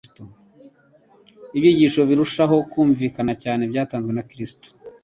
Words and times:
Ibyigisho 1.57 2.01
birushaho 2.09 2.55
kumvikana 2.71 3.33
cyane 3.43 3.61
byatanzwe 3.71 4.11
na 4.13 4.25
Kristo, 4.29 4.67